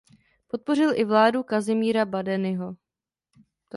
Podpořil 0.47 0.91
i 0.95 1.05
vládu 1.05 1.43
Kazimíra 1.43 2.05
Badeniho. 2.05 2.75